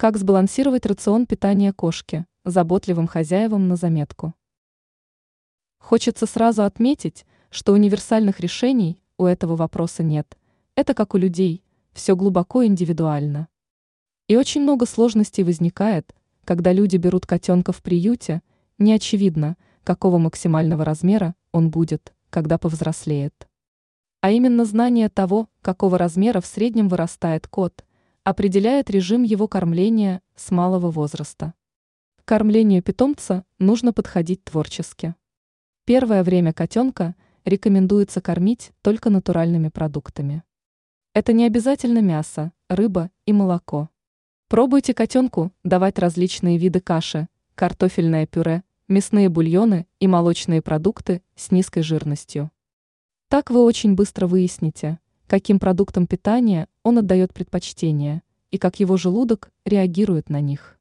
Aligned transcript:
Как 0.00 0.16
сбалансировать 0.16 0.86
рацион 0.86 1.26
питания 1.26 1.74
кошки, 1.74 2.24
заботливым 2.46 3.06
хозяевам 3.06 3.68
на 3.68 3.76
заметку. 3.76 4.32
Хочется 5.76 6.24
сразу 6.24 6.62
отметить, 6.62 7.26
что 7.50 7.74
универсальных 7.74 8.40
решений 8.40 8.98
у 9.18 9.26
этого 9.26 9.56
вопроса 9.56 10.02
нет. 10.02 10.38
Это 10.74 10.94
как 10.94 11.12
у 11.12 11.18
людей, 11.18 11.62
все 11.92 12.16
глубоко 12.16 12.64
индивидуально. 12.64 13.48
И 14.26 14.36
очень 14.36 14.62
много 14.62 14.86
сложностей 14.86 15.44
возникает, 15.44 16.14
когда 16.46 16.72
люди 16.72 16.96
берут 16.96 17.26
котенка 17.26 17.72
в 17.72 17.82
приюте, 17.82 18.40
не 18.78 18.94
очевидно, 18.94 19.58
какого 19.84 20.16
максимального 20.16 20.82
размера 20.82 21.34
он 21.52 21.68
будет, 21.68 22.14
когда 22.30 22.56
повзрослеет. 22.56 23.50
А 24.22 24.30
именно 24.30 24.64
знание 24.64 25.10
того, 25.10 25.50
какого 25.60 25.98
размера 25.98 26.40
в 26.40 26.46
среднем 26.46 26.88
вырастает 26.88 27.46
кот– 27.48 27.84
определяет 28.24 28.90
режим 28.90 29.22
его 29.22 29.48
кормления 29.48 30.22
с 30.36 30.50
малого 30.50 30.90
возраста. 30.90 31.54
К 32.16 32.24
кормлению 32.24 32.82
питомца 32.82 33.44
нужно 33.58 33.92
подходить 33.92 34.44
творчески. 34.44 35.14
Первое 35.84 36.22
время 36.22 36.52
котенка 36.52 37.14
рекомендуется 37.44 38.20
кормить 38.20 38.72
только 38.82 39.10
натуральными 39.10 39.68
продуктами. 39.68 40.42
Это 41.14 41.32
не 41.32 41.44
обязательно 41.44 42.00
мясо, 42.00 42.52
рыба 42.68 43.10
и 43.26 43.32
молоко. 43.32 43.88
Пробуйте 44.48 44.94
котенку 44.94 45.52
давать 45.64 45.98
различные 45.98 46.58
виды 46.58 46.80
каши, 46.80 47.28
картофельное 47.54 48.26
пюре, 48.26 48.62
мясные 48.86 49.28
бульоны 49.28 49.86
и 49.98 50.06
молочные 50.06 50.60
продукты 50.62 51.22
с 51.36 51.50
низкой 51.50 51.82
жирностью. 51.82 52.50
Так 53.28 53.50
вы 53.50 53.62
очень 53.62 53.94
быстро 53.94 54.26
выясните, 54.26 54.98
каким 55.30 55.60
продуктам 55.60 56.08
питания 56.08 56.66
он 56.82 56.98
отдает 56.98 57.32
предпочтение 57.32 58.24
и 58.50 58.58
как 58.58 58.80
его 58.80 58.96
желудок 58.96 59.52
реагирует 59.64 60.28
на 60.28 60.40
них. 60.40 60.76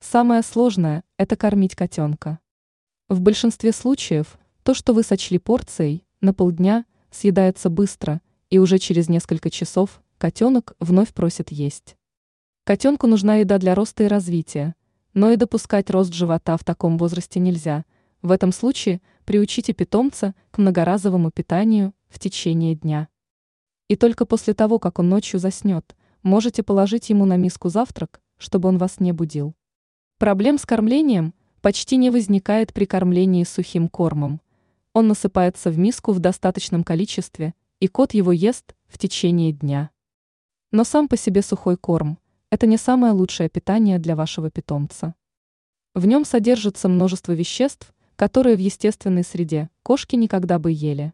Самое 0.00 0.42
сложное– 0.42 1.02
это 1.16 1.34
кормить 1.34 1.74
котенка. 1.74 2.40
В 3.08 3.22
большинстве 3.22 3.72
случаев 3.72 4.38
то, 4.64 4.74
что 4.74 4.92
вы 4.92 5.02
сочли 5.02 5.38
порцией, 5.38 6.04
на 6.20 6.34
полдня 6.34 6.84
съедается 7.10 7.70
быстро, 7.70 8.20
и 8.50 8.58
уже 8.58 8.76
через 8.76 9.08
несколько 9.08 9.48
часов 9.48 10.02
котенок 10.18 10.74
вновь 10.78 11.14
просит 11.14 11.50
есть. 11.50 11.96
Котенку 12.64 13.06
нужна 13.06 13.36
еда 13.36 13.56
для 13.56 13.74
роста 13.74 14.02
и 14.02 14.08
развития, 14.08 14.74
но 15.14 15.30
и 15.30 15.36
допускать 15.36 15.88
рост 15.88 16.12
живота 16.12 16.58
в 16.58 16.64
таком 16.64 16.98
возрасте 16.98 17.40
нельзя. 17.40 17.86
В 18.20 18.30
этом 18.30 18.52
случае 18.52 19.00
приучите 19.24 19.72
питомца 19.72 20.34
к 20.50 20.58
многоразовому 20.58 21.30
питанию 21.30 21.94
в 22.10 22.18
течение 22.18 22.74
дня. 22.74 23.08
И 23.90 23.96
только 23.96 24.24
после 24.24 24.54
того, 24.54 24.78
как 24.78 25.00
он 25.00 25.08
ночью 25.08 25.40
заснет, 25.40 25.96
можете 26.22 26.62
положить 26.62 27.10
ему 27.10 27.24
на 27.24 27.36
миску 27.36 27.70
завтрак, 27.70 28.20
чтобы 28.38 28.68
он 28.68 28.78
вас 28.78 29.00
не 29.00 29.10
будил. 29.10 29.56
Проблем 30.16 30.58
с 30.58 30.64
кормлением 30.64 31.34
почти 31.60 31.96
не 31.96 32.10
возникает 32.10 32.72
при 32.72 32.84
кормлении 32.84 33.42
сухим 33.42 33.88
кормом. 33.88 34.40
Он 34.92 35.08
насыпается 35.08 35.72
в 35.72 35.78
миску 35.78 36.12
в 36.12 36.20
достаточном 36.20 36.84
количестве, 36.84 37.52
и 37.80 37.88
кот 37.88 38.14
его 38.14 38.30
ест 38.30 38.76
в 38.86 38.96
течение 38.96 39.50
дня. 39.50 39.90
Но 40.70 40.84
сам 40.84 41.08
по 41.08 41.16
себе 41.16 41.42
сухой 41.42 41.76
корм– 41.76 42.16
это 42.50 42.68
не 42.68 42.76
самое 42.76 43.12
лучшее 43.12 43.48
питание 43.48 43.98
для 43.98 44.14
вашего 44.14 44.52
питомца. 44.52 45.16
В 45.96 46.06
нем 46.06 46.24
содержится 46.24 46.88
множество 46.88 47.32
веществ, 47.32 47.92
которые 48.14 48.54
в 48.54 48.60
естественной 48.60 49.24
среде 49.24 49.68
кошки 49.82 50.14
никогда 50.14 50.60
бы 50.60 50.70
ели. 50.70 51.12